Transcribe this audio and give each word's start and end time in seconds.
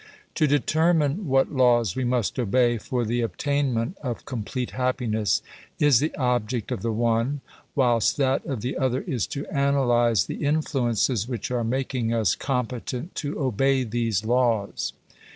To 0.33 0.47
determine 0.47 1.27
what 1.27 1.51
laws 1.51 1.95
we 1.95 2.03
must 2.03 2.39
obey 2.39 2.79
for 2.79 3.05
the 3.05 3.21
obtainment 3.21 3.99
of 4.01 4.25
complete 4.25 4.71
hap 4.71 4.97
piness 4.97 5.43
is 5.77 5.99
the 5.99 6.11
object 6.15 6.71
of 6.71 6.81
the 6.81 6.91
one, 6.91 7.41
whilst 7.75 8.17
that 8.17 8.43
of 8.47 8.61
the 8.61 8.79
other 8.79 9.01
is 9.01 9.27
to 9.27 9.45
analyze 9.49 10.25
the 10.25 10.43
influences 10.43 11.27
which 11.27 11.51
are 11.51 11.63
making 11.63 12.15
us 12.15 12.33
competent 12.33 13.13
to 13.13 13.39
obey 13.39 13.83
these 13.83 14.25
laws. 14.25 14.93